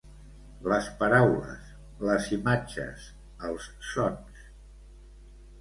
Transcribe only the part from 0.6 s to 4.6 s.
Les paraules, les imatges, els sons.